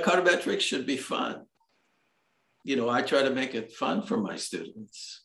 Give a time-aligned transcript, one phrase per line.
[0.00, 1.46] econometrics should be fun.
[2.64, 5.24] You know, I try to make it fun for my students.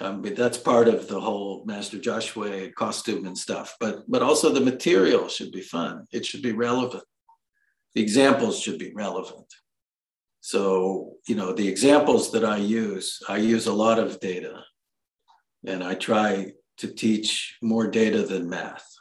[0.00, 3.76] Um, but that's part of the whole Master Joshway costume and stuff.
[3.80, 6.06] But but also the material should be fun.
[6.12, 7.04] It should be relevant.
[7.94, 9.46] The examples should be relevant.
[10.40, 14.62] So you know the examples that I use, I use a lot of data,
[15.66, 18.97] and I try to teach more data than math.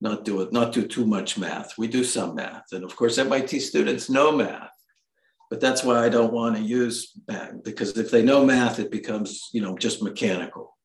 [0.00, 1.76] Not do it, not do too much math.
[1.76, 4.70] We do some math, and of course MIT students know math
[5.50, 8.90] but that's why I don't want to use math because if they know math, it
[8.90, 10.76] becomes you know just mechanical.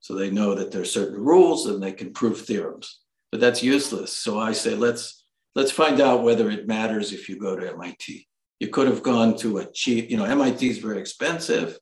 [0.00, 3.62] So they know that there are certain rules and they can prove theorems, but that's
[3.62, 4.12] useless.
[4.12, 8.26] So I say let's let's find out whether it matters if you go to MIT.
[8.58, 11.78] You could have gone to a cheap, you know, MIT is very expensive,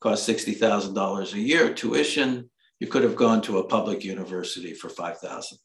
[0.00, 2.50] costs sixty thousand dollars a year tuition.
[2.80, 5.58] You could have gone to a public university for five thousand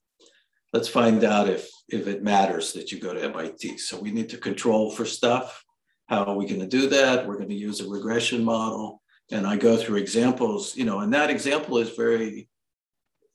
[0.74, 3.78] let's find out if if it matters that you go to MIT.
[3.80, 5.64] So we need to control for stuff.
[6.08, 7.28] How are we going to do that?
[7.28, 9.02] We're going to use a regression model.
[9.32, 12.50] And I go through examples, you know, and that example is very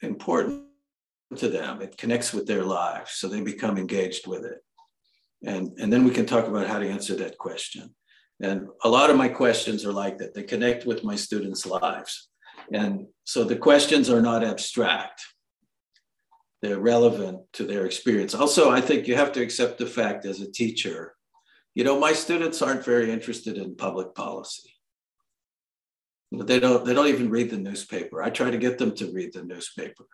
[0.02, 0.64] important
[1.36, 1.82] to them.
[1.82, 3.12] It connects with their lives.
[3.12, 4.58] So they become engaged with it.
[5.44, 7.94] And, and then we can talk about how to answer that question.
[8.40, 10.34] And a lot of my questions are like that.
[10.34, 12.28] They connect with my students' lives.
[12.72, 15.22] And so the questions are not abstract.
[16.64, 18.34] They're relevant to their experience.
[18.34, 21.14] Also, I think you have to accept the fact as a teacher
[21.74, 24.70] you know, my students aren't very interested in public policy.
[26.30, 28.22] They don't, they don't even read the newspaper.
[28.22, 30.06] I try to get them to read the newspaper.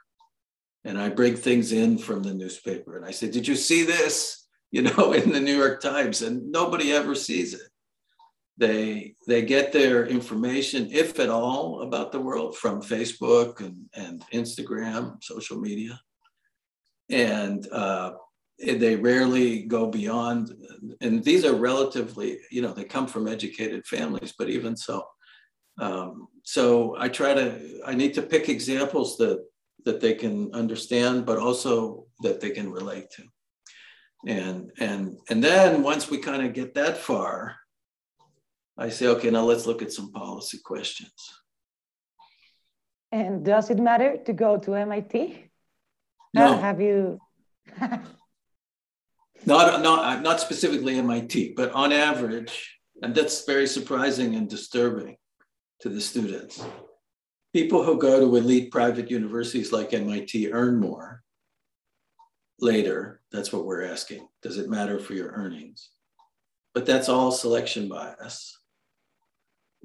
[0.85, 2.97] And I bring things in from the newspaper.
[2.97, 4.37] And I say, Did you see this?
[4.73, 7.69] You know, in the New York Times, and nobody ever sees it.
[8.57, 14.23] They they get their information, if at all, about the world from Facebook and, and
[14.33, 16.01] Instagram, social media.
[17.11, 18.13] And uh,
[18.59, 20.55] they rarely go beyond
[21.01, 25.03] and these are relatively you know they come from educated families but even so
[25.81, 29.43] um, so i try to i need to pick examples that
[29.85, 33.23] that they can understand but also that they can relate to.
[34.27, 37.57] And and and then once we kind of get that far
[38.77, 41.21] i say okay now let's look at some policy questions.
[43.13, 45.50] And does it matter to go to mit
[46.35, 46.57] no.
[46.57, 47.21] have you
[49.47, 55.17] Not, not, uh, not specifically MIT, but on average, and that's very surprising and disturbing
[55.81, 56.63] to the students.
[57.55, 61.23] People who go to elite private universities like MIT earn more
[62.61, 63.23] later.
[63.33, 64.29] That's what we're asking.
[64.43, 65.91] Does it matter for your earnings?
[66.75, 68.59] But that's all selection bias.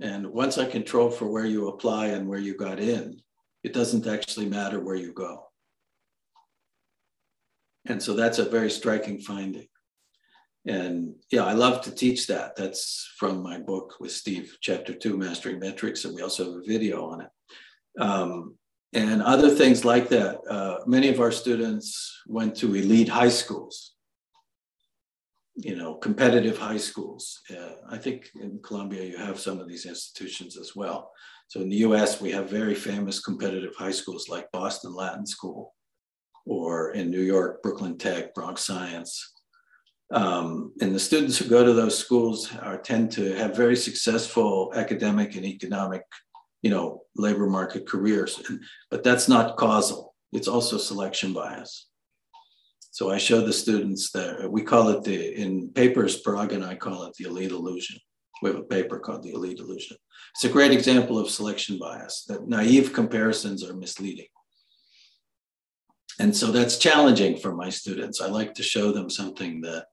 [0.02, 3.22] And once I control for where you apply and where you got in,
[3.64, 5.45] it doesn't actually matter where you go.
[7.88, 9.68] And so that's a very striking finding.
[10.68, 12.56] And yeah, I love to teach that.
[12.56, 16.66] That's from my book with Steve, chapter two, Mastering Metrics, and we also have a
[16.66, 17.30] video on it.
[18.02, 18.56] Um,
[18.94, 20.40] and other things like that.
[20.50, 23.96] Uh, many of our students went to elite high schools,
[25.56, 27.42] you know, competitive high schools.
[27.52, 31.12] Uh, I think in Columbia you have some of these institutions as well.
[31.48, 35.76] So in the US, we have very famous competitive high schools like Boston Latin School,
[36.46, 39.34] or in New York, Brooklyn Tech, Bronx Science.
[40.14, 44.72] Um, and the students who go to those schools are tend to have very successful
[44.76, 46.04] academic and economic,
[46.62, 48.42] you know, labor market careers.
[48.92, 50.14] But that's not causal.
[50.32, 51.88] It's also selection bias.
[52.92, 56.76] So I show the students that we call it the in papers, Parag and I
[56.76, 58.00] call it the elite illusion.
[58.42, 59.98] We have a paper called the elite illusion.
[60.34, 62.26] It's a great example of selection bias.
[62.28, 64.28] That naive comparisons are misleading
[66.20, 68.22] and so that's challenging for my students.
[68.22, 69.88] I like to show them something that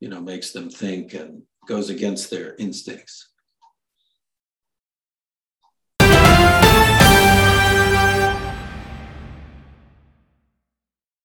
[0.00, 3.31] you know makes them think and goes against their instincts